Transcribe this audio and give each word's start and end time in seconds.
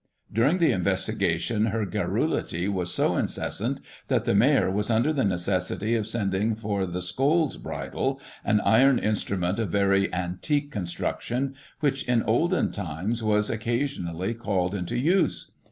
During 0.33 0.57
the 0.57 0.71
investigation, 0.71 1.67
her 1.67 1.85
garrulity 1.85 2.67
was 2.67 2.91
so 2.91 3.15
incessant 3.17 3.81
that 4.07 4.25
the 4.25 4.33
mayor 4.33 4.71
was 4.71 4.89
imder 4.89 5.13
the 5.13 5.23
necessity 5.23 5.93
of 5.93 6.07
sending 6.07 6.55
for 6.55 6.87
the 6.87 7.01
* 7.01 7.03
scold's 7.03 7.55
bridle,' 7.57 8.19
an 8.43 8.61
iron 8.61 8.97
instrument 8.97 9.59
of 9.59 9.69
very 9.69 10.11
antique 10.11 10.71
construction, 10.71 11.53
which, 11.81 12.01
in 12.05 12.23
olden 12.23 12.71
times, 12.71 13.21
was 13.21 13.51
occasionally 13.51 14.33
called 14.33 14.73
into 14.73 14.97
use. 14.97 15.51